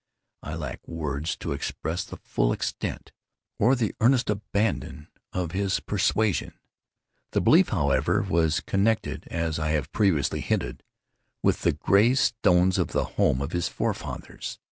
[0.41, 3.11] I lack words to express the full extent,
[3.59, 6.53] or the earnest abandon of his persuasion.
[7.33, 10.81] The belief, however, was connected (as I have previously hinted)
[11.43, 14.57] with the gray stones of the home of his forefathers.